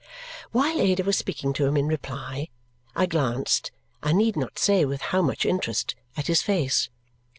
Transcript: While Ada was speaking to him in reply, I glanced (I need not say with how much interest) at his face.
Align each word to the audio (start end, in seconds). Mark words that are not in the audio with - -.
While 0.51 0.81
Ada 0.81 1.03
was 1.03 1.15
speaking 1.19 1.53
to 1.53 1.67
him 1.67 1.77
in 1.77 1.87
reply, 1.87 2.47
I 2.95 3.05
glanced 3.05 3.69
(I 4.01 4.13
need 4.13 4.35
not 4.35 4.57
say 4.57 4.83
with 4.83 4.99
how 5.13 5.21
much 5.21 5.45
interest) 5.45 5.93
at 6.17 6.25
his 6.25 6.41
face. 6.41 6.89